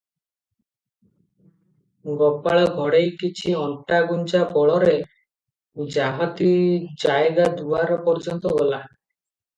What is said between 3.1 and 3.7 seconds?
କିଛି